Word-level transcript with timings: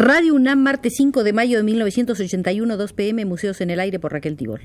Radio 0.00 0.34
UNAM, 0.36 0.60
martes 0.60 0.94
5 0.94 1.24
de 1.24 1.32
mayo 1.32 1.56
de 1.56 1.64
1981, 1.64 2.76
2 2.76 2.92
pm, 2.92 3.24
Museos 3.24 3.60
en 3.60 3.70
el 3.70 3.80
Aire 3.80 3.98
por 3.98 4.12
Raquel 4.12 4.36
Tibol. 4.36 4.60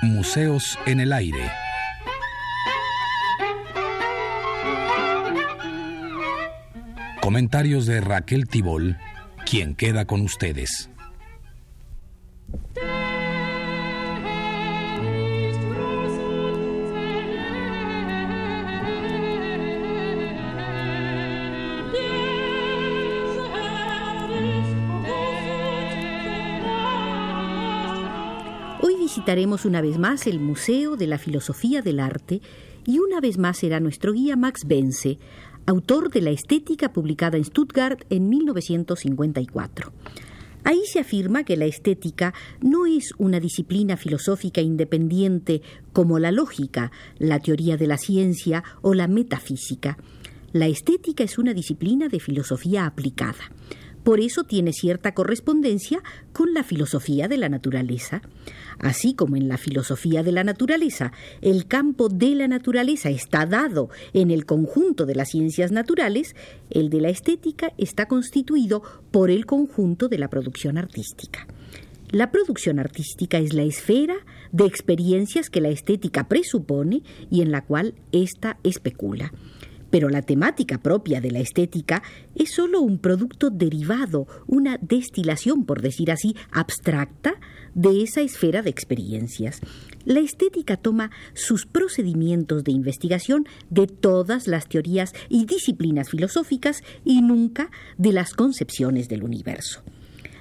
Museos 0.00 0.78
en 0.86 1.00
el 1.00 1.12
Aire. 1.12 1.50
Comentarios 7.20 7.84
de 7.84 8.00
Raquel 8.00 8.48
Tibol, 8.48 8.96
quien 9.44 9.74
queda 9.74 10.06
con 10.06 10.22
ustedes. 10.22 10.88
Visitaremos 29.24 29.64
una 29.64 29.80
vez 29.80 29.98
más 29.98 30.26
el 30.26 30.38
Museo 30.38 30.96
de 30.96 31.06
la 31.06 31.16
Filosofía 31.16 31.80
del 31.80 31.98
Arte 31.98 32.42
y 32.84 32.98
una 32.98 33.22
vez 33.22 33.38
más 33.38 33.56
será 33.56 33.80
nuestro 33.80 34.12
guía 34.12 34.36
Max 34.36 34.66
Bense, 34.66 35.18
autor 35.64 36.10
de 36.10 36.20
La 36.20 36.28
Estética 36.28 36.92
publicada 36.92 37.38
en 37.38 37.44
Stuttgart 37.46 38.04
en 38.10 38.28
1954. 38.28 39.94
Ahí 40.64 40.82
se 40.84 41.00
afirma 41.00 41.42
que 41.44 41.56
la 41.56 41.64
estética 41.64 42.34
no 42.60 42.84
es 42.84 43.14
una 43.16 43.40
disciplina 43.40 43.96
filosófica 43.96 44.60
independiente 44.60 45.62
como 45.94 46.18
la 46.18 46.30
lógica, 46.30 46.92
la 47.16 47.40
teoría 47.40 47.78
de 47.78 47.86
la 47.86 47.96
ciencia 47.96 48.62
o 48.82 48.92
la 48.92 49.08
metafísica. 49.08 49.96
La 50.52 50.66
estética 50.66 51.24
es 51.24 51.38
una 51.38 51.54
disciplina 51.54 52.08
de 52.08 52.20
filosofía 52.20 52.84
aplicada. 52.84 53.50
Por 54.04 54.20
eso 54.20 54.44
tiene 54.44 54.74
cierta 54.74 55.14
correspondencia 55.14 56.02
con 56.34 56.52
la 56.52 56.62
filosofía 56.62 57.26
de 57.26 57.38
la 57.38 57.48
naturaleza. 57.48 58.20
Así 58.78 59.14
como 59.14 59.36
en 59.36 59.48
la 59.48 59.58
filosofía 59.58 60.22
de 60.22 60.32
la 60.32 60.44
naturaleza 60.44 61.12
el 61.40 61.66
campo 61.66 62.08
de 62.08 62.34
la 62.34 62.48
naturaleza 62.48 63.10
está 63.10 63.46
dado 63.46 63.90
en 64.12 64.30
el 64.30 64.46
conjunto 64.46 65.06
de 65.06 65.14
las 65.14 65.30
ciencias 65.30 65.72
naturales, 65.72 66.34
el 66.70 66.90
de 66.90 67.00
la 67.00 67.08
estética 67.08 67.72
está 67.78 68.06
constituido 68.06 68.82
por 69.10 69.30
el 69.30 69.46
conjunto 69.46 70.08
de 70.08 70.18
la 70.18 70.28
producción 70.28 70.78
artística. 70.78 71.46
La 72.10 72.30
producción 72.30 72.78
artística 72.78 73.38
es 73.38 73.54
la 73.54 73.64
esfera 73.64 74.14
de 74.52 74.66
experiencias 74.66 75.50
que 75.50 75.60
la 75.60 75.70
estética 75.70 76.28
presupone 76.28 77.02
y 77.30 77.42
en 77.42 77.50
la 77.50 77.64
cual 77.64 77.94
ésta 78.12 78.58
especula. 78.62 79.32
Pero 79.94 80.08
la 80.08 80.22
temática 80.22 80.78
propia 80.78 81.20
de 81.20 81.30
la 81.30 81.38
estética 81.38 82.02
es 82.34 82.50
sólo 82.50 82.80
un 82.80 82.98
producto 82.98 83.50
derivado, 83.50 84.26
una 84.48 84.76
destilación, 84.76 85.64
por 85.64 85.82
decir 85.82 86.10
así, 86.10 86.34
abstracta 86.50 87.34
de 87.76 88.02
esa 88.02 88.20
esfera 88.20 88.60
de 88.62 88.70
experiencias. 88.70 89.60
La 90.04 90.18
estética 90.18 90.76
toma 90.76 91.12
sus 91.34 91.64
procedimientos 91.64 92.64
de 92.64 92.72
investigación 92.72 93.46
de 93.70 93.86
todas 93.86 94.48
las 94.48 94.66
teorías 94.66 95.14
y 95.28 95.44
disciplinas 95.44 96.10
filosóficas 96.10 96.82
y 97.04 97.22
nunca 97.22 97.70
de 97.96 98.10
las 98.10 98.34
concepciones 98.34 99.08
del 99.08 99.22
universo. 99.22 99.84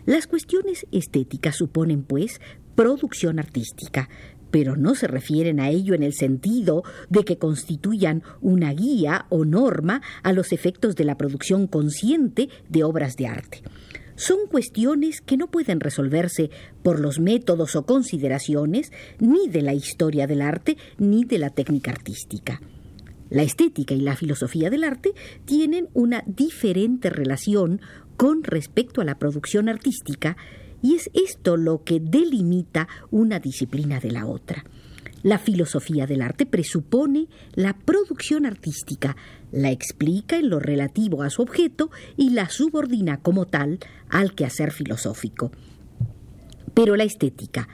Las 0.08 0.26
cuestiones 0.26 0.88
estéticas 0.92 1.58
suponen, 1.58 2.02
pues, 2.02 2.42
producción 2.74 3.38
artística, 3.38 4.10
pero 4.54 4.76
no 4.76 4.94
se 4.94 5.08
refieren 5.08 5.60
a 5.60 5.72
ello 5.72 5.96
en 5.96 6.04
el 6.04 6.14
sentido 6.14 6.84
de 7.10 7.26
que 7.26 7.40
constituyan 7.40 8.22
una 8.40 8.72
guía 8.72 9.26
o 9.30 9.46
norma 9.46 10.04
a 10.22 10.32
los 10.32 10.52
efectos 10.52 10.96
de 10.96 11.06
la 11.06 11.18
producción 11.18 11.66
consciente 11.66 12.50
de 12.70 12.84
obras 12.84 13.16
de 13.16 13.26
arte. 13.26 13.64
Son 14.16 14.46
cuestiones 14.48 15.22
que 15.22 15.38
no 15.38 15.48
pueden 15.48 15.80
resolverse 15.80 16.52
por 16.84 17.00
los 17.00 17.20
métodos 17.20 17.76
o 17.76 17.88
consideraciones 17.88 18.92
ni 19.18 19.50
de 19.50 19.64
la 19.64 19.74
historia 19.74 20.28
del 20.28 20.44
arte 20.44 20.78
ni 21.00 21.26
de 21.26 21.40
la 21.40 21.50
técnica 21.50 21.90
artística. 21.90 22.62
La 23.32 23.42
estética 23.42 23.96
y 23.96 24.02
la 24.02 24.16
filosofía 24.16 24.70
del 24.70 24.84
arte 24.84 25.14
tienen 25.46 25.90
una 25.96 26.24
diferente 26.28 27.10
relación 27.10 27.82
con 28.18 28.44
respecto 28.44 29.02
a 29.02 29.06
la 29.06 29.18
producción 29.18 29.68
artística 29.68 30.38
y 30.84 30.96
es 30.96 31.10
esto 31.14 31.58
lo 31.58 31.84
que 31.84 32.00
delimita 32.00 32.88
una 33.10 33.40
disciplina 33.40 34.00
de 34.00 34.12
la 34.12 34.28
otra. 34.28 34.64
La 35.24 35.40
filosofía 35.40 36.06
del 36.06 36.22
arte 36.22 36.46
presupone 36.46 37.28
la 37.56 37.74
producción 37.74 38.46
artística, 38.46 39.16
la 39.54 39.72
explica 39.72 40.36
en 40.36 40.50
lo 40.50 40.60
relativo 40.60 41.24
a 41.24 41.30
su 41.30 41.42
objeto 41.42 41.90
y 42.18 42.32
la 42.32 42.50
subordina 42.50 43.22
como 43.22 43.48
tal 43.48 43.80
al 44.10 44.36
quehacer 44.36 44.72
filosófico. 44.72 45.52
Pero 46.74 46.98
la 46.98 47.06
estética, 47.06 47.70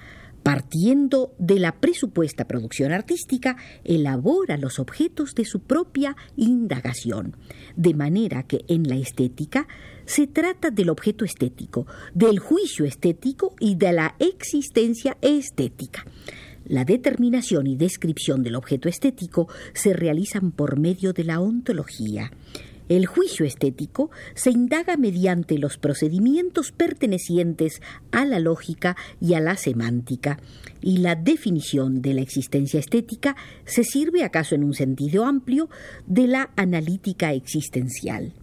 partiendo 0.50 1.36
de 1.38 1.60
la 1.60 1.76
presupuesta 1.80 2.48
producción 2.48 2.92
artística, 2.92 3.56
elabora 3.84 4.58
los 4.58 4.80
objetos 4.80 5.36
de 5.36 5.46
su 5.46 5.60
propia 5.60 6.16
indagación, 6.38 7.36
de 7.76 7.94
manera 7.94 8.42
que 8.42 8.66
en 8.68 8.90
la 8.90 8.96
estética 8.96 9.68
se 10.06 10.26
trata 10.26 10.72
del 10.72 10.90
objeto 10.90 11.24
estético, 11.24 11.86
del 12.16 12.40
juicio 12.40 12.86
estético 12.86 13.54
y 13.60 13.76
de 13.76 13.94
la 13.94 14.16
existencia 14.18 15.18
estética. 15.22 16.04
La 16.66 16.84
determinación 16.84 17.68
y 17.68 17.76
descripción 17.76 18.42
del 18.42 18.56
objeto 18.56 18.90
estético 18.90 19.50
se 19.74 19.94
realizan 19.94 20.50
por 20.50 20.80
medio 20.80 21.14
de 21.14 21.26
la 21.26 21.42
ontología. 21.42 22.31
El 22.90 23.06
juicio 23.06 23.46
estético 23.46 24.10
se 24.34 24.50
indaga 24.50 24.98
mediante 24.98 25.60
los 25.60 25.78
procedimientos 25.78 26.72
pertenecientes 26.72 27.82
a 28.12 28.26
la 28.26 28.40
lógica 28.40 28.98
y 29.22 29.36
a 29.36 29.40
la 29.40 29.58
semántica, 29.58 30.40
y 30.82 30.98
la 30.98 31.16
definición 31.16 32.02
de 32.02 32.16
la 32.16 32.22
existencia 32.22 32.80
estética 32.80 33.36
se 33.66 33.84
sirve, 33.84 34.24
acaso 34.24 34.56
en 34.56 34.64
un 34.64 34.74
sentido 34.74 35.26
amplio, 35.26 35.70
de 36.08 36.26
la 36.26 36.50
analítica 36.56 37.32
existencial. 37.34 38.34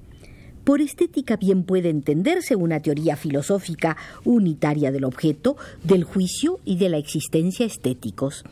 Por 0.63 0.81
estética 0.81 1.37
bien 1.37 1.65
puede 1.65 1.91
entenderse 1.91 2.55
una 2.55 2.81
teoría 2.81 3.17
filosófica 3.17 3.97
unitaria 4.25 4.93
del 4.93 5.05
objeto, 5.05 5.57
del 5.83 6.05
juicio 6.05 6.61
y 6.65 6.77
de 6.77 6.89
la 6.89 6.99
existencia 6.99 7.67
estéticos. 7.67 8.45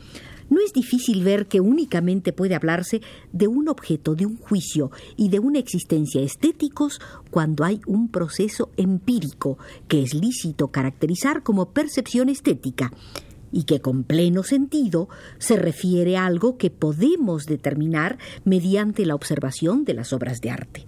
No 0.49 0.59
es 0.61 0.73
difícil 0.73 1.23
ver 1.23 1.47
que 1.47 1.59
únicamente 1.59 2.33
puede 2.33 2.55
hablarse 2.55 3.01
de 3.31 3.47
un 3.47 3.67
objeto, 3.67 4.15
de 4.15 4.25
un 4.25 4.37
juicio 4.37 4.91
y 5.15 5.29
de 5.29 5.39
una 5.39 5.59
existencia 5.59 6.21
estéticos 6.21 6.99
cuando 7.31 7.63
hay 7.63 7.81
un 7.87 8.09
proceso 8.09 8.69
empírico 8.77 9.57
que 9.87 10.03
es 10.03 10.13
lícito 10.13 10.67
caracterizar 10.67 11.43
como 11.43 11.71
percepción 11.71 12.29
estética 12.29 12.91
y 13.51 13.63
que 13.63 13.79
con 13.79 14.03
pleno 14.03 14.43
sentido 14.43 15.07
se 15.37 15.55
refiere 15.55 16.17
a 16.17 16.25
algo 16.25 16.57
que 16.57 16.69
podemos 16.69 17.45
determinar 17.45 18.17
mediante 18.43 19.05
la 19.05 19.15
observación 19.15 19.85
de 19.85 19.93
las 19.93 20.13
obras 20.13 20.41
de 20.41 20.51
arte. 20.51 20.85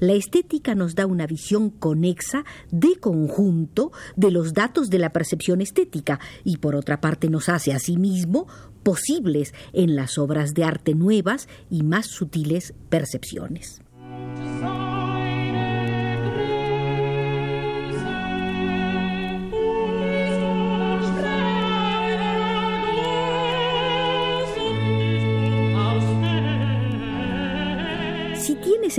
La 0.00 0.14
estética 0.14 0.74
nos 0.74 0.94
da 0.94 1.06
una 1.06 1.26
visión 1.26 1.68
conexa 1.70 2.44
de 2.70 2.96
conjunto 2.98 3.92
de 4.16 4.30
los 4.30 4.54
datos 4.54 4.88
de 4.88 4.98
la 4.98 5.12
percepción 5.12 5.60
estética 5.60 6.18
y 6.42 6.56
por 6.56 6.74
otra 6.74 7.00
parte 7.00 7.28
nos 7.28 7.50
hace 7.50 7.72
asimismo 7.72 8.46
posibles 8.82 9.52
en 9.74 9.96
las 9.96 10.16
obras 10.16 10.54
de 10.54 10.64
arte 10.64 10.94
nuevas 10.94 11.48
y 11.70 11.82
más 11.82 12.06
sutiles 12.06 12.72
percepciones. 12.88 13.82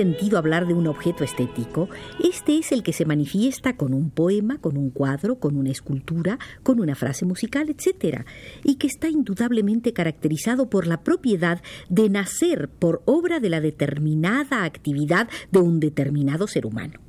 Sentido 0.02 0.40
hablar 0.40 0.66
de 0.66 0.74
un 0.74 0.88
objeto 0.88 1.24
estético, 1.24 1.88
este 2.24 2.58
es 2.58 2.72
el 2.72 2.82
que 2.82 2.92
se 2.92 3.06
manifiesta 3.06 3.78
con 3.78 3.94
un 3.94 4.10
poema, 4.10 4.58
con 4.58 4.76
un 4.76 4.90
cuadro, 4.90 5.36
con 5.36 5.56
una 5.56 5.70
escultura, 5.70 6.40
con 6.64 6.80
una 6.80 6.96
frase 6.96 7.24
musical, 7.24 7.70
etc., 7.70 8.26
y 8.64 8.78
que 8.78 8.88
está 8.88 9.10
indudablemente 9.10 9.94
caracterizado 9.94 10.72
por 10.72 10.88
la 10.88 11.04
propiedad 11.04 11.62
de 11.90 12.10
nacer 12.10 12.68
por 12.68 13.04
obra 13.06 13.40
de 13.40 13.52
la 13.52 13.62
determinada 13.62 14.64
actividad 14.64 15.30
de 15.52 15.60
un 15.60 15.80
determinado 15.80 16.48
ser 16.48 16.66
humano. 16.66 17.00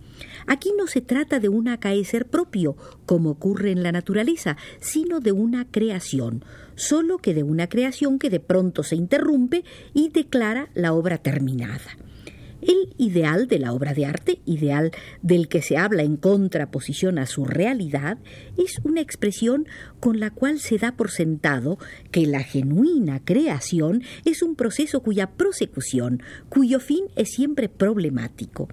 Aquí 0.47 0.75
no 0.77 0.87
se 0.87 1.01
trata 1.01 1.41
de 1.41 1.49
un 1.49 1.69
acaecer 1.69 2.27
propio, 2.27 2.77
como 3.07 3.31
ocurre 3.31 3.71
en 3.71 3.83
la 3.83 3.93
naturaleza, 3.93 4.59
sino 4.81 5.21
de 5.21 5.33
una 5.33 5.65
creación, 5.65 6.45
solo 6.75 7.17
que 7.17 7.33
de 7.33 7.43
una 7.43 7.71
creación 7.71 8.19
que 8.19 8.29
de 8.29 8.41
pronto 8.41 8.83
se 8.83 8.97
interrumpe 8.97 9.65
y 9.95 10.11
declara 10.11 10.69
la 10.75 10.93
obra 10.93 11.17
terminada. 11.17 11.97
El 12.63 12.95
ideal 12.97 13.49
de 13.49 13.59
la 13.59 13.73
obra 13.73 13.93
de 13.93 14.07
arte, 14.07 14.41
ideal 14.47 14.93
del 15.21 15.49
que 15.49 15.63
se 15.63 15.77
habla 15.77 16.05
en 16.05 16.17
contraposición 16.17 17.19
a 17.19 17.27
su 17.27 17.45
realidad, 17.45 18.19
es 18.57 18.81
una 18.85 19.01
expresión 19.01 19.67
con 19.99 20.21
la 20.21 20.31
cual 20.31 20.61
se 20.61 20.79
da 20.79 20.93
por 20.93 21.11
sentado 21.11 21.79
que 22.13 22.27
la 22.27 22.45
genuina 22.45 23.21
creación 23.25 24.03
es 24.25 24.43
un 24.43 24.55
proceso 24.55 25.03
cuya 25.03 25.33
prosecución, 25.33 26.23
cuyo 26.49 26.79
fin 26.79 27.07
es 27.17 27.31
siempre 27.31 27.69
problemático. 27.69 28.69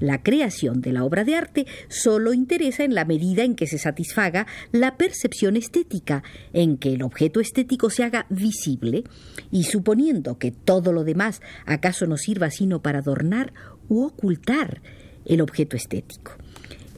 La 0.00 0.22
creación 0.22 0.80
de 0.80 0.92
la 0.92 1.04
obra 1.04 1.24
de 1.24 1.34
arte 1.34 1.66
solo 1.88 2.32
interesa 2.32 2.84
en 2.84 2.94
la 2.94 3.04
medida 3.04 3.42
en 3.42 3.54
que 3.54 3.66
se 3.66 3.78
satisfaga 3.78 4.46
la 4.72 4.96
percepción 4.96 5.56
estética, 5.56 6.22
en 6.52 6.76
que 6.76 6.92
el 6.94 7.02
objeto 7.02 7.40
estético 7.40 7.90
se 7.90 8.04
haga 8.04 8.26
visible, 8.30 9.04
y 9.50 9.64
suponiendo 9.64 10.38
que 10.38 10.50
todo 10.52 10.92
lo 10.92 11.04
demás 11.04 11.40
acaso 11.66 12.06
no 12.06 12.16
sirva 12.16 12.50
sino 12.50 12.82
para 12.82 13.00
adornar 13.00 13.52
u 13.88 14.04
ocultar 14.04 14.82
el 15.24 15.40
objeto 15.40 15.76
estético 15.76 16.32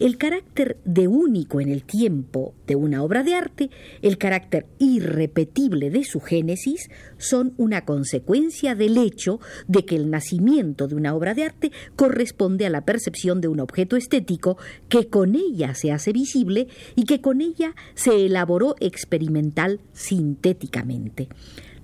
el 0.00 0.17
carácter 0.17 0.79
de 0.85 1.06
único 1.06 1.61
en 1.61 1.69
el 1.69 1.85
tiempo 1.85 2.55
de 2.67 2.75
una 2.75 3.02
obra 3.02 3.23
de 3.23 3.35
arte, 3.35 3.70
el 4.02 4.19
carácter 4.19 4.67
irrepetible 4.79 5.91
de 5.91 6.05
su 6.05 6.20
génesis, 6.20 6.91
son 7.19 7.52
una 7.58 7.85
consecuencia 7.85 8.75
del 8.75 8.97
hecho 8.97 9.41
de 9.69 9.85
que 9.85 9.97
el 9.97 10.11
nacimiento 10.11 10.88
de 10.88 10.97
una 10.97 11.14
obra 11.14 11.35
de 11.35 11.44
arte 11.44 11.70
corresponde 11.97 12.67
a 12.67 12.70
la 12.70 12.85
percepción 12.85 13.41
de 13.41 13.49
un 13.49 13.61
objeto 13.61 13.97
estético 13.97 14.56
que 14.88 15.08
con 15.08 15.35
ella 15.35 15.75
se 15.75 15.93
hace 15.93 16.12
visible 16.12 16.69
y 16.96 17.05
que 17.05 17.20
con 17.20 17.43
ella 17.43 17.75
se 17.94 18.25
elaboró 18.25 18.75
experimental 18.81 19.81
sintéticamente. 19.93 21.29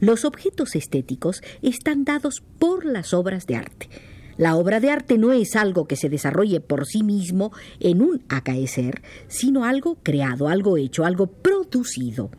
Los 0.00 0.24
objetos 0.24 0.74
estéticos 0.74 1.42
están 1.62 2.04
dados 2.04 2.42
por 2.58 2.84
las 2.84 3.14
obras 3.14 3.46
de 3.46 3.56
arte. 3.56 3.88
La 4.38 4.56
obra 4.56 4.80
de 4.80 4.90
arte 4.90 5.16
no 5.16 5.32
es 5.32 5.56
algo 5.56 5.86
que 5.86 5.96
se 5.96 6.08
desarrolle 6.08 6.60
por 6.60 6.86
sí 6.86 7.02
mismo 7.02 7.52
en 7.80 8.02
un 8.02 8.22
acaecer, 8.28 9.02
sino 9.28 9.64
algo 9.64 9.96
creado, 10.02 10.48
algo 10.48 10.76
hecho, 10.76 11.04
algo 11.04 11.26
producido. 11.26 12.30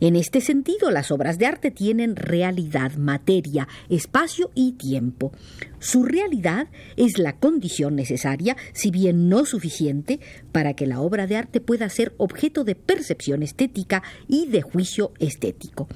En 0.00 0.16
este 0.16 0.40
sentido, 0.40 0.90
las 0.90 1.10
obras 1.10 1.38
de 1.38 1.46
arte 1.46 1.70
tienen 1.70 2.16
realidad, 2.16 2.94
materia, 2.94 3.68
espacio 3.88 4.50
y 4.54 4.72
tiempo. 4.72 5.32
Su 5.78 6.04
realidad 6.04 6.68
es 6.96 7.18
la 7.18 7.36
condición 7.36 7.96
necesaria, 7.96 8.56
si 8.72 8.90
bien 8.90 9.28
no 9.28 9.44
suficiente, 9.44 10.20
para 10.52 10.74
que 10.74 10.86
la 10.86 11.00
obra 11.00 11.26
de 11.26 11.36
arte 11.36 11.60
pueda 11.60 11.88
ser 11.88 12.14
objeto 12.18 12.64
de 12.64 12.74
percepción 12.74 13.42
estética 13.42 14.02
y 14.28 14.46
de 14.46 14.62
juicio 14.62 15.12
estético. 15.18 15.88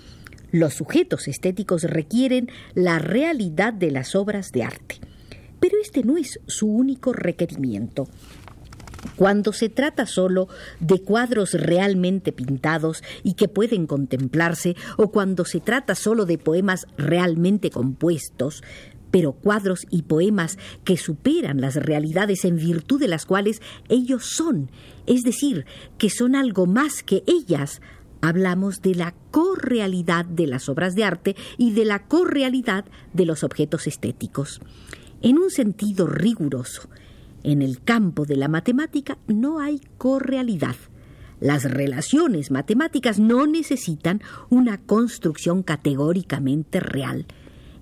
Los 0.52 0.74
sujetos 0.74 1.28
estéticos 1.28 1.82
requieren 1.82 2.48
la 2.74 2.98
realidad 2.98 3.72
de 3.72 3.90
las 3.90 4.14
obras 4.14 4.52
de 4.52 4.62
arte. 4.62 5.00
Pero 5.60 5.76
este 5.82 6.02
no 6.02 6.16
es 6.16 6.40
su 6.46 6.66
único 6.66 7.12
requerimiento. 7.12 8.08
Cuando 9.14 9.52
se 9.52 9.68
trata 9.68 10.04
solo 10.04 10.48
de 10.80 11.00
cuadros 11.00 11.52
realmente 11.54 12.32
pintados 12.32 13.02
y 13.22 13.34
que 13.34 13.48
pueden 13.48 13.86
contemplarse, 13.86 14.76
o 14.96 15.10
cuando 15.10 15.44
se 15.44 15.60
trata 15.60 15.94
solo 15.94 16.26
de 16.26 16.38
poemas 16.38 16.86
realmente 16.96 17.70
compuestos, 17.70 18.62
pero 19.10 19.32
cuadros 19.32 19.86
y 19.90 20.02
poemas 20.02 20.58
que 20.84 20.96
superan 20.96 21.60
las 21.60 21.76
realidades 21.76 22.44
en 22.44 22.56
virtud 22.56 23.00
de 23.00 23.08
las 23.08 23.24
cuales 23.24 23.62
ellos 23.88 24.26
son, 24.26 24.70
es 25.06 25.22
decir, 25.22 25.64
que 25.96 26.10
son 26.10 26.34
algo 26.34 26.66
más 26.66 27.02
que 27.02 27.22
ellas, 27.26 27.80
hablamos 28.20 28.82
de 28.82 28.94
la 28.94 29.14
correalidad 29.30 30.24
de 30.24 30.46
las 30.46 30.68
obras 30.68 30.94
de 30.94 31.04
arte 31.04 31.36
y 31.56 31.72
de 31.72 31.84
la 31.84 32.06
correalidad 32.06 32.84
de 33.12 33.24
los 33.24 33.44
objetos 33.44 33.86
estéticos. 33.86 34.60
En 35.22 35.38
un 35.38 35.50
sentido 35.50 36.06
riguroso, 36.06 36.88
en 37.42 37.62
el 37.62 37.82
campo 37.82 38.24
de 38.26 38.36
la 38.36 38.48
matemática 38.48 39.18
no 39.26 39.60
hay 39.60 39.80
correalidad. 39.98 40.76
Las 41.40 41.64
relaciones 41.64 42.50
matemáticas 42.50 43.18
no 43.18 43.46
necesitan 43.46 44.20
una 44.48 44.78
construcción 44.78 45.62
categóricamente 45.62 46.80
real. 46.80 47.26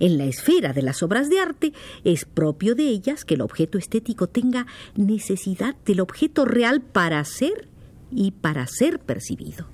En 0.01 0.19
la 0.19 0.25
esfera 0.25 0.73
de 0.73 0.83
las 0.83 1.03
obras 1.03 1.31
de 1.31 1.39
arte 1.39 1.73
es 2.03 2.25
propio 2.25 2.75
de 2.75 2.89
ellas 2.89 3.25
que 3.25 3.35
el 3.35 3.41
objeto 3.41 3.79
estético 3.79 4.29
tenga 4.29 4.67
necesidad 4.97 5.77
del 5.85 6.01
objeto 6.01 6.45
real 6.45 6.83
para 6.83 7.25
ser 7.25 7.69
y 8.11 8.33
para 8.33 8.67
ser 8.67 8.99
percibido. 8.99 9.74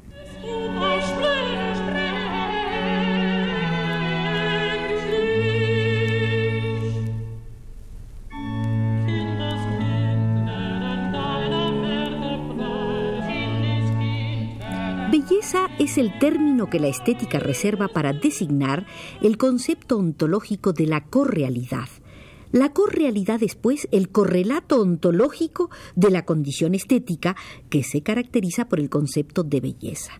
Belleza 15.20 15.69
es 15.78 15.99
el 15.99 16.19
término 16.19 16.70
que 16.70 16.81
la 16.81 16.88
estética 16.88 17.38
reserva 17.38 17.88
para 17.88 18.14
designar 18.14 18.87
el 19.20 19.37
concepto 19.37 19.99
ontológico 19.99 20.72
de 20.72 20.87
la 20.87 21.05
correalidad. 21.05 21.88
La 22.52 22.72
correalidad 22.72 23.43
es, 23.43 23.55
pues, 23.55 23.87
el 23.93 24.08
correlato 24.08 24.81
ontológico 24.81 25.69
de 25.94 26.11
la 26.11 26.25
condición 26.25 26.75
estética 26.75 27.37
que 27.69 27.82
se 27.82 28.00
caracteriza 28.02 28.67
por 28.69 28.81
el 28.81 28.88
concepto 28.88 29.43
de 29.43 29.61
belleza. 29.61 30.12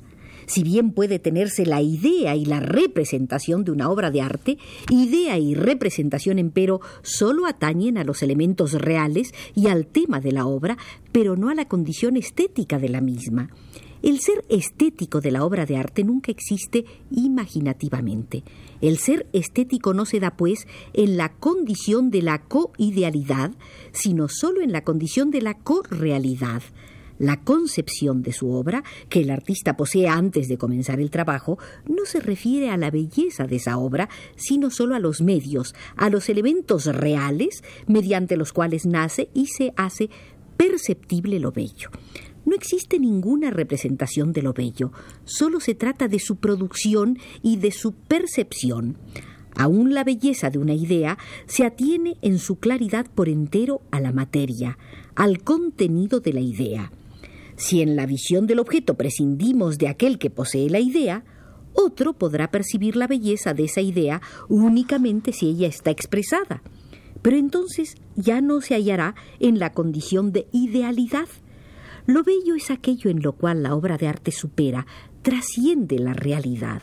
Si 0.51 0.65
bien 0.65 0.91
puede 0.91 1.21
tenerse 1.21 1.65
la 1.65 1.81
idea 1.81 2.35
y 2.35 2.45
la 2.45 2.59
representación 2.59 3.63
de 3.63 3.71
una 3.71 3.89
obra 3.89 4.11
de 4.11 4.21
arte, 4.21 4.59
idea 4.91 5.39
y 5.39 5.55
representación, 5.55 6.41
empero, 6.41 6.81
solo 7.03 7.47
atañen 7.47 7.97
a 7.99 8.03
los 8.03 8.21
elementos 8.25 8.73
reales 8.73 9.33
y 9.55 9.69
al 9.69 9.87
tema 9.87 10.19
de 10.19 10.33
la 10.33 10.47
obra, 10.47 10.77
pero 11.13 11.37
no 11.37 11.51
a 11.51 11.55
la 11.55 11.69
condición 11.69 12.17
estética 12.17 12.81
de 12.81 12.89
la 12.89 13.01
misma. 13.01 13.49
El 14.03 14.19
ser 14.19 14.45
estético 14.49 15.21
de 15.21 15.31
la 15.31 15.45
obra 15.45 15.67
de 15.67 15.77
arte 15.77 16.03
nunca 16.03 16.33
existe 16.33 16.85
imaginativamente. 17.13 18.43
El 18.81 18.99
ser 18.99 19.29
estético 19.33 19.95
no 19.95 20.05
se 20.05 20.19
da, 20.19 20.37
pues, 20.37 20.67
en 20.95 21.17
la 21.17 21.29
condición 21.29 22.11
de 22.11 22.23
la 22.23 22.43
coidealidad, 22.43 23.53
sino 23.93 24.27
solo 24.29 24.63
en 24.63 24.73
la 24.73 24.83
condición 24.83 25.31
de 25.31 25.43
la 25.43 25.55
correalidad. 25.55 26.63
La 27.21 27.43
concepción 27.45 28.23
de 28.23 28.33
su 28.33 28.51
obra, 28.51 28.83
que 29.11 29.21
el 29.21 29.31
artista 29.31 29.77
posee 29.77 30.09
antes 30.09 30.49
de 30.49 30.57
comenzar 30.57 31.01
el 31.01 31.11
trabajo, 31.11 31.59
no 31.87 32.07
se 32.07 32.19
refiere 32.19 32.71
a 32.71 32.79
la 32.79 32.91
belleza 32.91 33.47
de 33.47 33.57
esa 33.57 33.77
obra, 33.77 34.09
sino 34.37 34.71
solo 34.71 34.95
a 34.95 35.01
los 35.01 35.21
medios, 35.21 35.75
a 35.97 36.09
los 36.09 36.31
elementos 36.31 36.87
reales 36.87 37.63
mediante 37.87 38.39
los 38.39 38.55
cuales 38.55 38.87
nace 38.87 39.29
y 39.35 39.49
se 39.49 39.75
hace 39.77 40.09
perceptible 40.57 41.41
lo 41.41 41.53
bello. 41.53 41.91
No 42.47 42.55
existe 42.55 42.99
ninguna 42.99 43.51
representación 43.51 44.33
de 44.33 44.41
lo 44.41 44.55
bello, 44.55 44.91
solo 45.25 45.61
se 45.61 45.75
trata 45.75 46.09
de 46.09 46.21
su 46.21 46.37
producción 46.37 47.19
y 47.43 47.59
de 47.59 47.71
su 47.71 47.93
percepción. 47.93 48.97
Aún 49.57 49.93
la 49.93 50.05
belleza 50.05 50.49
de 50.49 50.59
una 50.59 50.73
idea 50.73 51.19
se 51.45 51.67
atiene 51.67 52.17
en 52.23 52.39
su 52.39 52.57
claridad 52.57 53.05
por 53.15 53.29
entero 53.29 53.83
a 53.91 54.01
la 54.01 54.11
materia, 54.11 54.79
al 55.15 55.43
contenido 55.43 56.21
de 56.21 56.33
la 56.33 56.41
idea. 56.41 56.91
Si 57.61 57.83
en 57.83 57.95
la 57.95 58.07
visión 58.07 58.47
del 58.47 58.59
objeto 58.59 58.95
prescindimos 58.95 59.77
de 59.77 59.89
aquel 59.89 60.19
que 60.19 60.31
posee 60.31 60.71
la 60.71 60.81
idea, 60.81 61.25
otro 61.75 62.15
podrá 62.15 62.51
percibir 62.51 62.97
la 62.97 63.07
belleza 63.07 63.53
de 63.53 63.65
esa 63.65 63.83
idea 63.83 64.23
únicamente 64.49 65.35
si 65.35 65.51
ella 65.51 65.69
está 65.69 65.91
expresada. 65.91 66.63
Pero 67.21 67.37
entonces 67.37 67.97
ya 68.17 68.41
no 68.41 68.63
se 68.63 68.77
hallará 68.77 69.15
en 69.41 69.59
la 69.59 69.75
condición 69.75 70.33
de 70.33 70.47
idealidad, 70.53 71.29
lo 72.07 72.23
bello 72.23 72.55
es 72.55 72.71
aquello 72.71 73.11
en 73.11 73.21
lo 73.21 73.35
cual 73.35 73.63
la 73.63 73.75
obra 73.75 73.99
de 73.99 74.09
arte 74.09 74.33
supera, 74.33 74.87
trasciende 75.21 75.99
la 75.99 76.15
realidad. 76.15 76.81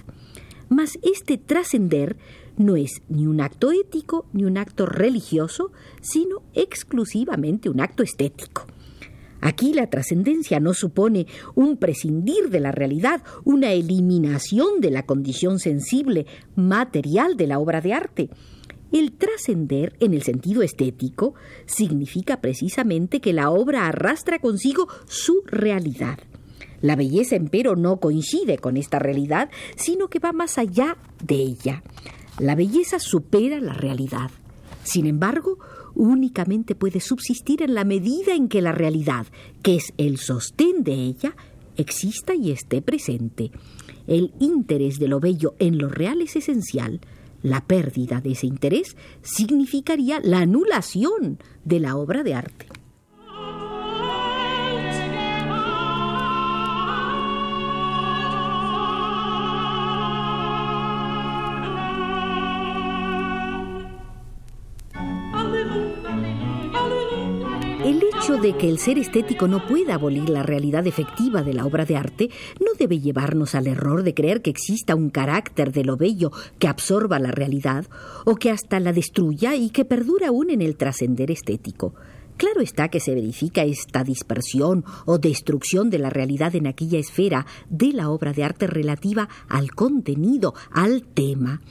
Mas 0.70 1.00
este 1.02 1.40
trascender 1.40 2.18
no 2.56 2.76
es 2.76 3.02
ni 3.10 3.26
un 3.26 3.42
acto 3.42 3.72
ético 3.72 4.28
ni 4.32 4.46
un 4.46 4.60
acto 4.60 4.86
religioso, 4.86 5.72
sino 6.02 6.44
exclusivamente 6.54 7.68
un 7.68 7.82
acto 7.82 8.04
estético. 8.04 8.68
Aquí 9.48 9.72
la 9.72 9.90
trascendencia 9.90 10.60
no 10.60 10.74
supone 10.74 11.26
un 11.56 11.78
prescindir 11.78 12.50
de 12.50 12.60
la 12.60 12.74
realidad, 12.74 13.24
una 13.46 13.72
eliminación 13.72 14.82
de 14.82 14.92
la 14.92 15.06
condición 15.06 15.60
sensible, 15.60 16.26
material 16.58 17.38
de 17.38 17.48
la 17.48 17.58
obra 17.58 17.80
de 17.80 17.94
arte. 17.94 18.30
El 18.92 19.14
trascender 19.14 19.96
en 20.02 20.14
el 20.14 20.24
sentido 20.24 20.64
estético 20.64 21.36
significa 21.66 22.42
precisamente 22.42 23.22
que 23.22 23.32
la 23.32 23.50
obra 23.50 23.88
arrastra 23.88 24.40
consigo 24.40 24.90
su 25.06 25.44
realidad. 25.46 26.20
La 26.82 26.98
belleza, 26.98 27.38
empero, 27.38 27.78
no 27.78 28.02
coincide 28.02 28.58
con 28.58 28.76
esta 28.76 29.00
realidad, 29.00 29.50
sino 29.78 30.10
que 30.10 30.20
va 30.20 30.34
más 30.34 30.58
allá 30.58 30.98
de 31.24 31.36
ella. 31.36 31.84
La 32.38 32.56
belleza 32.56 33.00
supera 33.00 33.62
la 33.62 33.72
realidad. 33.72 34.30
Sin 34.84 35.06
embargo, 35.06 35.58
únicamente 35.98 36.76
puede 36.76 37.00
subsistir 37.00 37.62
en 37.64 37.74
la 37.74 37.84
medida 37.84 38.36
en 38.36 38.48
que 38.48 38.62
la 38.62 38.72
realidad, 38.72 39.26
que 39.64 39.76
es 39.76 39.94
el 39.98 40.18
sostén 40.18 40.84
de 40.84 40.94
ella, 40.94 41.36
exista 41.76 42.36
y 42.36 42.52
esté 42.52 42.82
presente. 42.82 43.52
El 44.06 44.32
interés 44.40 45.00
de 45.00 45.08
lo 45.08 45.20
bello 45.20 45.56
en 45.60 45.78
lo 45.78 45.90
real 45.90 46.22
es 46.22 46.36
esencial, 46.36 47.02
La 47.44 47.62
pérdida 47.62 48.20
de 48.20 48.32
ese 48.32 48.48
interés 48.48 48.98
significaría 49.22 50.20
la 50.22 50.40
anulación 50.40 51.38
de 51.66 51.80
la 51.80 51.96
obra 51.96 52.24
de 52.24 52.34
arte. 52.34 52.67
Hecho 68.28 68.42
de 68.42 68.58
que 68.58 68.68
el 68.68 68.78
ser 68.78 68.98
estético 68.98 69.48
no 69.48 69.66
pueda 69.66 69.94
abolir 69.94 70.28
la 70.28 70.44
realidad 70.44 70.86
efectiva 70.86 71.44
de 71.44 71.54
la 71.54 71.66
obra 71.66 71.86
de 71.86 71.96
arte 71.96 72.30
no 72.60 72.72
debe 72.78 73.00
llevarnos 73.00 73.56
al 73.56 73.68
error 73.68 74.04
de 74.04 74.14
creer 74.14 74.42
que 74.42 74.50
exista 74.50 74.96
un 74.96 75.10
carácter 75.10 75.72
de 75.72 75.86
lo 75.86 75.96
bello 75.96 76.34
que 76.60 76.68
absorba 76.68 77.20
la 77.20 77.32
realidad 77.32 77.86
o 78.26 78.36
que 78.36 78.52
hasta 78.52 78.82
la 78.82 78.92
destruya 78.92 79.56
y 79.56 79.70
que 79.70 79.86
perdura 79.86 80.28
aún 80.28 80.50
en 80.50 80.62
el 80.62 80.76
trascender 80.76 81.32
estético. 81.32 81.94
Claro 82.36 82.60
está 82.60 82.90
que 82.90 83.00
se 83.00 83.16
verifica 83.16 83.64
esta 83.64 84.04
dispersión 84.04 84.84
o 85.06 85.20
destrucción 85.20 85.90
de 85.90 86.00
la 86.00 86.10
realidad 86.10 86.54
en 86.56 86.68
aquella 86.68 87.00
esfera 87.00 87.46
de 87.70 87.94
la 87.94 88.10
obra 88.10 88.34
de 88.34 88.44
arte 88.44 88.68
relativa 88.68 89.30
al 89.48 89.72
contenido, 89.72 90.54
al 90.72 91.04
tema. 91.04 91.62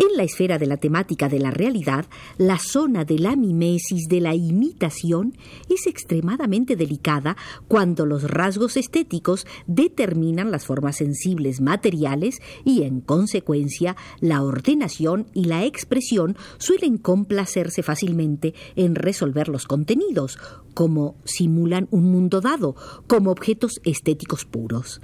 En 0.00 0.16
la 0.16 0.22
esfera 0.22 0.58
de 0.58 0.66
la 0.66 0.76
temática 0.76 1.28
de 1.28 1.40
la 1.40 1.50
realidad, 1.50 2.06
la 2.36 2.60
zona 2.60 3.04
de 3.04 3.18
la 3.18 3.34
mimesis 3.34 4.06
de 4.08 4.20
la 4.20 4.32
imitación 4.32 5.36
es 5.68 5.88
extremadamente 5.88 6.76
delicada 6.76 7.36
cuando 7.66 8.06
los 8.06 8.22
rasgos 8.22 8.76
estéticos 8.76 9.44
determinan 9.66 10.52
las 10.52 10.66
formas 10.66 10.98
sensibles 10.98 11.60
materiales 11.60 12.40
y, 12.64 12.84
en 12.84 13.00
consecuencia, 13.00 13.96
la 14.20 14.44
ordenación 14.44 15.26
y 15.34 15.46
la 15.46 15.64
expresión 15.64 16.36
suelen 16.58 16.98
complacerse 16.98 17.82
fácilmente 17.82 18.54
en 18.76 18.94
resolver 18.94 19.48
los 19.48 19.66
contenidos, 19.66 20.38
como 20.74 21.16
simulan 21.24 21.88
un 21.90 22.04
mundo 22.04 22.40
dado, 22.40 22.76
como 23.08 23.32
objetos 23.32 23.80
estéticos 23.82 24.44
puros. 24.44 25.00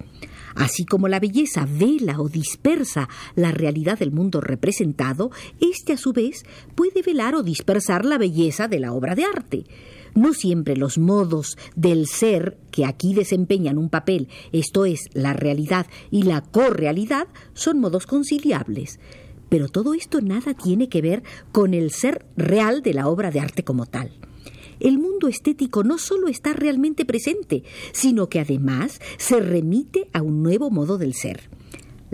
Así 0.54 0.84
como 0.84 1.08
la 1.08 1.18
belleza 1.18 1.66
vela 1.68 2.20
o 2.20 2.28
dispersa 2.28 3.08
la 3.34 3.50
realidad 3.50 3.98
del 3.98 4.12
mundo 4.12 4.40
representado, 4.40 4.83
éste 5.60 5.92
a 5.92 5.96
su 5.96 6.12
vez 6.12 6.44
puede 6.74 7.02
velar 7.02 7.34
o 7.34 7.42
dispersar 7.42 8.04
la 8.04 8.18
belleza 8.18 8.68
de 8.68 8.80
la 8.80 8.92
obra 8.92 9.14
de 9.14 9.24
arte. 9.24 9.64
No 10.14 10.34
siempre 10.34 10.76
los 10.76 10.98
modos 10.98 11.56
del 11.74 12.06
ser 12.06 12.58
que 12.70 12.84
aquí 12.84 13.14
desempeñan 13.14 13.78
un 13.78 13.88
papel, 13.88 14.28
esto 14.52 14.84
es, 14.84 15.08
la 15.12 15.32
realidad 15.32 15.86
y 16.10 16.22
la 16.22 16.40
correalidad, 16.40 17.26
son 17.54 17.80
modos 17.80 18.06
conciliables. 18.06 19.00
Pero 19.48 19.68
todo 19.68 19.94
esto 19.94 20.20
nada 20.20 20.54
tiene 20.54 20.88
que 20.88 21.02
ver 21.02 21.22
con 21.52 21.74
el 21.74 21.90
ser 21.90 22.26
real 22.36 22.82
de 22.82 22.94
la 22.94 23.08
obra 23.08 23.30
de 23.30 23.40
arte 23.40 23.64
como 23.64 23.86
tal 23.86 24.10
el 24.80 24.98
mundo 24.98 25.28
estético 25.28 25.84
no 25.84 25.98
solo 25.98 26.28
está 26.28 26.52
realmente 26.52 27.04
presente, 27.04 27.62
sino 27.92 28.28
que 28.28 28.40
además 28.40 29.00
se 29.18 29.40
remite 29.40 30.08
a 30.12 30.22
un 30.22 30.42
nuevo 30.42 30.70
modo 30.70 30.98
del 30.98 31.14
ser. 31.14 31.48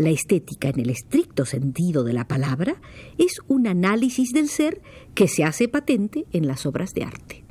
La 0.01 0.09
estética, 0.09 0.71
en 0.71 0.81
el 0.81 0.89
estricto 0.89 1.45
sentido 1.45 2.05
de 2.05 2.15
la 2.15 2.27
palabra, 2.27 2.81
es 3.19 3.43
un 3.49 3.67
análisis 3.67 4.33
del 4.33 4.49
ser 4.49 4.81
que 5.15 5.29
se 5.29 5.45
hace 5.45 5.69
patente 5.69 6.25
en 6.33 6.47
las 6.47 6.65
obras 6.65 6.95
de 6.95 7.05
arte. 7.05 7.45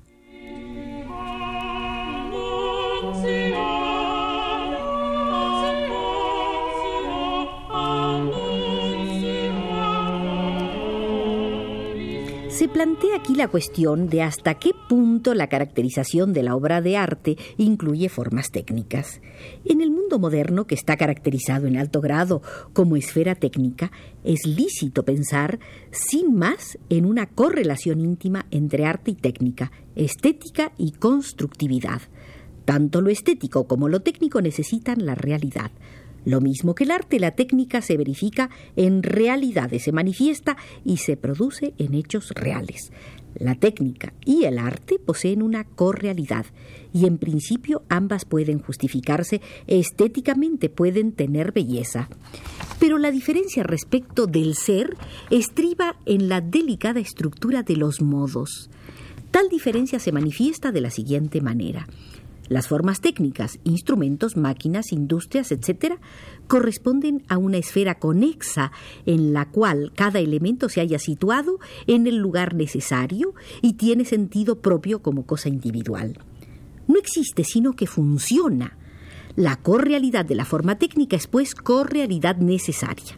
Se 12.59 12.67
plantea 12.67 13.15
aquí 13.15 13.35
la 13.35 13.47
cuestión 13.47 14.09
de 14.09 14.21
hasta 14.21 14.55
qué 14.55 14.71
punto 14.89 15.33
la 15.33 15.47
caracterización 15.47 16.33
de 16.33 16.43
la 16.43 16.57
obra 16.57 16.81
de 16.81 16.97
arte 16.97 17.37
incluye 17.55 18.09
formas 18.09 18.51
técnicas. 18.51 19.21
En 19.63 19.79
el 19.79 19.91
mundo 19.91 20.19
moderno, 20.19 20.67
que 20.67 20.75
está 20.75 20.97
caracterizado 20.97 21.67
en 21.67 21.77
alto 21.77 22.01
grado 22.01 22.41
como 22.73 22.97
esfera 22.97 23.35
técnica, 23.35 23.93
es 24.25 24.45
lícito 24.45 25.05
pensar, 25.05 25.57
sin 25.91 26.35
más, 26.35 26.77
en 26.89 27.05
una 27.05 27.27
correlación 27.27 28.01
íntima 28.01 28.45
entre 28.51 28.85
arte 28.85 29.11
y 29.11 29.15
técnica, 29.15 29.71
estética 29.95 30.73
y 30.77 30.91
constructividad. 30.91 32.01
Tanto 32.65 32.99
lo 32.99 33.09
estético 33.09 33.67
como 33.67 33.87
lo 33.87 34.01
técnico 34.01 34.41
necesitan 34.41 35.05
la 35.05 35.15
realidad. 35.15 35.71
Lo 36.25 36.41
mismo 36.41 36.75
que 36.75 36.83
el 36.83 36.91
arte, 36.91 37.19
la 37.19 37.31
técnica 37.31 37.81
se 37.81 37.97
verifica 37.97 38.49
en 38.75 39.03
realidades, 39.03 39.83
se 39.83 39.91
manifiesta 39.91 40.57
y 40.83 40.97
se 40.97 41.17
produce 41.17 41.73
en 41.77 41.93
hechos 41.93 42.31
reales. 42.31 42.91
La 43.35 43.55
técnica 43.55 44.13
y 44.25 44.45
el 44.45 44.57
arte 44.57 44.97
poseen 44.99 45.41
una 45.41 45.63
correalidad 45.63 46.45
y 46.93 47.05
en 47.05 47.17
principio 47.17 47.83
ambas 47.87 48.25
pueden 48.25 48.59
justificarse 48.59 49.41
estéticamente, 49.67 50.69
pueden 50.69 51.11
tener 51.11 51.51
belleza. 51.51 52.09
Pero 52.79 52.97
la 52.97 53.11
diferencia 53.11 53.63
respecto 53.63 54.25
del 54.25 54.55
ser 54.55 54.97
estriba 55.29 55.97
en 56.05 56.27
la 56.27 56.41
delicada 56.41 56.99
estructura 56.99 57.61
de 57.61 57.75
los 57.75 58.01
modos. 58.01 58.69
Tal 59.31 59.47
diferencia 59.47 59.99
se 59.99 60.11
manifiesta 60.11 60.71
de 60.71 60.81
la 60.81 60.89
siguiente 60.89 61.39
manera. 61.39 61.87
Las 62.49 62.67
formas 62.67 62.99
técnicas, 62.99 63.59
instrumentos, 63.63 64.35
máquinas, 64.35 64.91
industrias, 64.91 65.51
etc., 65.51 65.99
corresponden 66.47 67.23
a 67.29 67.37
una 67.37 67.57
esfera 67.57 67.99
conexa 67.99 68.71
en 69.05 69.33
la 69.33 69.49
cual 69.49 69.91
cada 69.95 70.19
elemento 70.19 70.67
se 70.67 70.81
haya 70.81 70.97
situado 70.97 71.59
en 71.85 72.07
el 72.07 72.17
lugar 72.17 72.55
necesario 72.55 73.35
y 73.61 73.73
tiene 73.73 74.03
sentido 74.03 74.59
propio 74.59 75.03
como 75.03 75.27
cosa 75.27 75.47
individual. 75.47 76.17
No 76.87 76.97
existe, 76.97 77.43
sino 77.43 77.73
que 77.73 77.85
funciona. 77.85 78.75
La 79.35 79.57
correalidad 79.57 80.25
de 80.25 80.33
la 80.33 80.43
forma 80.43 80.79
técnica 80.79 81.15
es 81.15 81.27
pues 81.27 81.53
correalidad 81.53 82.37
necesaria. 82.37 83.15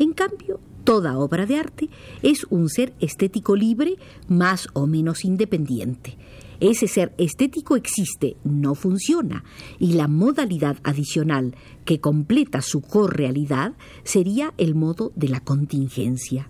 En 0.00 0.12
cambio, 0.12 0.58
toda 0.82 1.16
obra 1.18 1.46
de 1.46 1.56
arte 1.56 1.88
es 2.22 2.44
un 2.50 2.68
ser 2.68 2.94
estético 2.98 3.54
libre, 3.54 3.96
más 4.26 4.68
o 4.72 4.88
menos 4.88 5.24
independiente. 5.24 6.18
Ese 6.62 6.86
ser 6.86 7.12
estético 7.18 7.74
existe, 7.74 8.36
no 8.44 8.76
funciona, 8.76 9.42
y 9.80 9.94
la 9.94 10.06
modalidad 10.06 10.76
adicional 10.84 11.56
que 11.84 11.98
completa 11.98 12.62
su 12.62 12.82
correalidad 12.82 13.72
sería 14.04 14.54
el 14.58 14.76
modo 14.76 15.10
de 15.16 15.28
la 15.28 15.40
contingencia. 15.40 16.48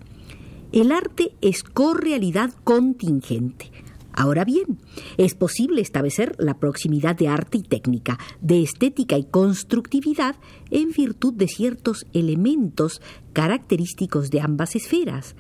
El 0.71 0.93
arte 0.93 1.35
es 1.41 1.63
correalidad 1.63 2.53
contingente. 2.63 3.71
Ahora 4.13 4.45
bien, 4.45 4.81
es 5.17 5.35
posible 5.35 5.81
establecer 5.81 6.37
la 6.39 6.59
proximidad 6.59 7.17
de 7.17 7.29
arte 7.29 7.57
y 7.57 7.63
técnica, 7.63 8.19
de 8.43 8.63
estética 8.63 9.17
y 9.17 9.25
constructividad 9.25 10.37
en 10.71 10.91
virtud 10.91 11.33
de 11.33 11.49
ciertos 11.49 12.05
elementos 12.13 13.01
característicos 13.33 14.31
de 14.31 14.43
ambas 14.43 14.77
esferas. 14.77 15.37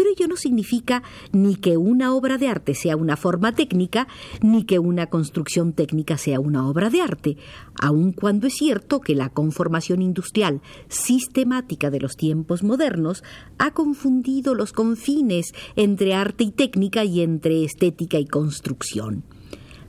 Pero 0.00 0.12
ello 0.16 0.28
no 0.28 0.36
significa 0.36 1.02
ni 1.30 1.56
que 1.56 1.76
una 1.76 2.14
obra 2.14 2.38
de 2.38 2.48
arte 2.48 2.74
sea 2.74 2.96
una 2.96 3.18
forma 3.18 3.52
técnica, 3.52 4.08
ni 4.40 4.64
que 4.64 4.78
una 4.78 5.08
construcción 5.08 5.74
técnica 5.74 6.16
sea 6.16 6.40
una 6.40 6.66
obra 6.66 6.88
de 6.88 7.02
arte, 7.02 7.36
aun 7.78 8.12
cuando 8.12 8.46
es 8.46 8.54
cierto 8.54 9.02
que 9.02 9.14
la 9.14 9.28
conformación 9.28 10.00
industrial 10.00 10.62
sistemática 10.88 11.90
de 11.90 12.00
los 12.00 12.16
tiempos 12.16 12.62
modernos 12.62 13.22
ha 13.58 13.72
confundido 13.72 14.54
los 14.54 14.72
confines 14.72 15.52
entre 15.76 16.14
arte 16.14 16.44
y 16.44 16.52
técnica 16.52 17.04
y 17.04 17.20
entre 17.20 17.62
estética 17.62 18.18
y 18.18 18.24
construcción. 18.24 19.24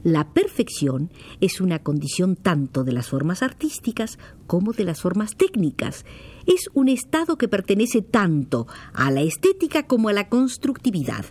La 0.04 0.34
perfección 0.34 1.12
es 1.42 1.62
una 1.62 1.80
condición 1.80 2.36
tanto 2.36 2.84
de 2.84 2.92
las 2.92 3.10
formas 3.10 3.44
artísticas 3.44 4.18
como 4.48 4.74
de 4.74 4.84
las 4.84 5.00
formas 5.00 5.36
técnicas. 5.36 6.06
Es 6.48 6.70
un 6.74 6.90
estado 6.90 7.38
que 7.38 7.48
pertenece 7.48 8.02
tanto 8.02 8.66
a 8.94 9.12
la 9.12 9.22
estética 9.22 9.86
como 9.86 10.10
a 10.10 10.14
la 10.14 10.28
constructividad. 10.28 11.26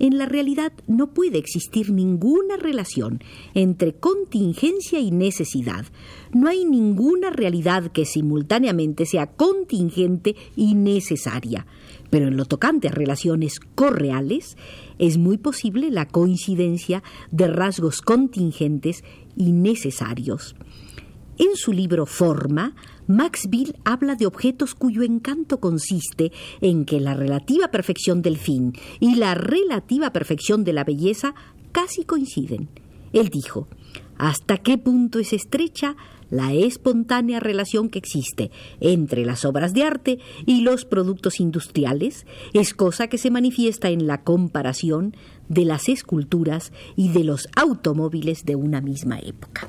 En 0.00 0.16
la 0.16 0.24
realidad 0.24 0.72
no 0.86 1.12
puede 1.12 1.36
existir 1.38 1.92
ninguna 1.92 2.56
relación 2.56 3.22
entre 3.54 3.92
contingencia 3.92 4.98
y 4.98 5.10
necesidad. 5.10 5.84
No 6.32 6.48
hay 6.48 6.64
ninguna 6.64 7.28
realidad 7.28 7.92
que 7.92 8.06
simultáneamente 8.06 9.04
sea 9.04 9.26
contingente 9.26 10.36
y 10.56 10.74
necesaria. 10.74 11.66
Pero 12.08 12.28
en 12.28 12.38
lo 12.38 12.46
tocante 12.46 12.88
a 12.88 12.92
relaciones 12.92 13.60
correales, 13.60 14.56
es 15.00 15.16
muy 15.16 15.38
posible 15.38 15.90
la 15.90 16.06
coincidencia 16.06 17.02
de 17.30 17.48
rasgos 17.48 18.02
contingentes 18.02 19.02
y 19.34 19.50
necesarios. 19.52 20.54
En 21.38 21.56
su 21.56 21.72
libro 21.72 22.04
Forma, 22.04 22.74
Max 23.06 23.48
Bill 23.48 23.74
habla 23.86 24.14
de 24.14 24.26
objetos 24.26 24.74
cuyo 24.74 25.02
encanto 25.02 25.58
consiste 25.58 26.32
en 26.60 26.84
que 26.84 27.00
la 27.00 27.14
relativa 27.14 27.68
perfección 27.68 28.20
del 28.20 28.36
fin 28.36 28.74
y 29.00 29.14
la 29.14 29.34
relativa 29.34 30.12
perfección 30.12 30.64
de 30.64 30.74
la 30.74 30.84
belleza 30.84 31.34
casi 31.72 32.04
coinciden. 32.04 32.68
Él 33.14 33.30
dijo, 33.30 33.68
¿hasta 34.18 34.58
qué 34.58 34.76
punto 34.76 35.18
es 35.18 35.32
estrecha 35.32 35.96
la 36.30 36.52
espontánea 36.52 37.40
relación 37.40 37.88
que 37.88 37.98
existe 37.98 38.50
entre 38.80 39.24
las 39.24 39.44
obras 39.44 39.74
de 39.74 39.84
arte 39.84 40.18
y 40.46 40.62
los 40.62 40.84
productos 40.84 41.40
industriales 41.40 42.26
es 42.52 42.74
cosa 42.74 43.08
que 43.08 43.18
se 43.18 43.30
manifiesta 43.30 43.90
en 43.90 44.06
la 44.06 44.22
comparación 44.22 45.16
de 45.48 45.64
las 45.64 45.88
esculturas 45.88 46.72
y 46.96 47.08
de 47.08 47.24
los 47.24 47.48
automóviles 47.56 48.44
de 48.44 48.56
una 48.56 48.80
misma 48.80 49.18
época. 49.18 49.68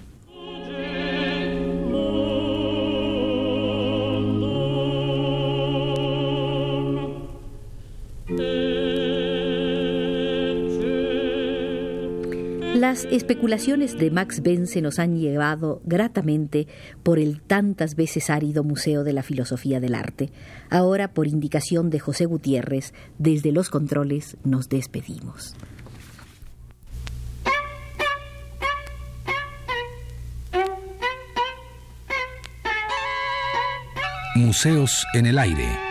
Las 12.82 13.06
especulaciones 13.06 13.96
de 13.96 14.10
Max 14.10 14.42
Bense 14.42 14.82
nos 14.82 14.98
han 14.98 15.16
llevado 15.20 15.84
gratamente 15.86 16.68
por 17.04 17.20
el 17.20 17.40
tantas 17.40 17.94
veces 17.94 18.32
árido 18.32 18.64
Museo 18.64 19.04
de 19.04 19.14
la 19.14 19.22
Filosofía 19.22 19.80
del 19.80 19.94
Arte. 19.94 20.32
Ahora, 20.72 21.14
por 21.14 21.28
indicación 21.28 21.92
de 21.92 22.00
José 22.00 22.26
Gutiérrez, 22.26 22.96
desde 23.20 23.52
los 23.52 23.70
controles 23.70 24.36
nos 24.44 24.68
despedimos. 24.68 25.56
Museos 34.34 35.06
en 35.14 35.28
el 35.28 35.38
aire. 35.38 35.91